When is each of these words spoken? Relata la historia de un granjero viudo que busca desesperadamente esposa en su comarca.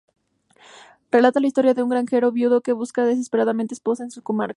Relata 1.11 1.39
la 1.39 1.45
historia 1.45 1.75
de 1.75 1.83
un 1.83 1.89
granjero 1.89 2.31
viudo 2.31 2.61
que 2.61 2.71
busca 2.73 3.05
desesperadamente 3.05 3.75
esposa 3.75 4.03
en 4.03 4.09
su 4.09 4.23
comarca. 4.23 4.49